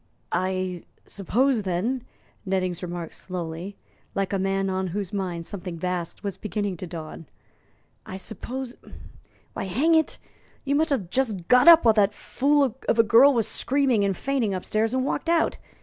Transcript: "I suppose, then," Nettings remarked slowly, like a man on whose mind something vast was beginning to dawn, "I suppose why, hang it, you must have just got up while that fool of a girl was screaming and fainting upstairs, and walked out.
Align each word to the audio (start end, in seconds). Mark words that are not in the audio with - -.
"I 0.31 0.81
suppose, 1.05 1.61
then," 1.61 2.03
Nettings 2.43 2.81
remarked 2.81 3.13
slowly, 3.13 3.77
like 4.15 4.33
a 4.33 4.39
man 4.39 4.67
on 4.67 4.87
whose 4.87 5.13
mind 5.13 5.45
something 5.45 5.77
vast 5.77 6.23
was 6.23 6.37
beginning 6.37 6.75
to 6.77 6.87
dawn, 6.87 7.27
"I 8.03 8.15
suppose 8.15 8.73
why, 9.53 9.65
hang 9.65 9.93
it, 9.93 10.17
you 10.65 10.73
must 10.73 10.89
have 10.89 11.11
just 11.11 11.47
got 11.47 11.67
up 11.67 11.85
while 11.85 11.93
that 11.93 12.15
fool 12.15 12.75
of 12.89 12.97
a 12.97 13.03
girl 13.03 13.35
was 13.35 13.47
screaming 13.47 14.03
and 14.03 14.17
fainting 14.17 14.55
upstairs, 14.55 14.95
and 14.95 15.05
walked 15.05 15.29
out. 15.29 15.59